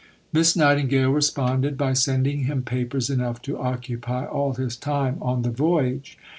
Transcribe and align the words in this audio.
Miss 0.33 0.55
Nightingale 0.55 1.11
responded 1.11 1.77
by 1.77 1.93
sending 1.93 2.45
him 2.45 2.63
papers 2.63 3.11
enough 3.11 3.39
to 3.43 3.59
occupy 3.59 4.25
all 4.25 4.55
his 4.55 4.75
time 4.75 5.19
on 5.21 5.43
the 5.43 5.51
voyage. 5.51 6.17